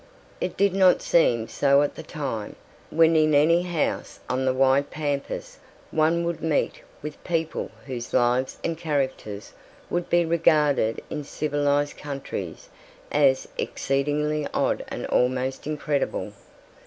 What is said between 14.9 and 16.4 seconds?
almost incredible.